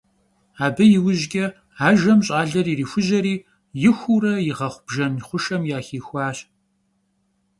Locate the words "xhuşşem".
5.27-5.63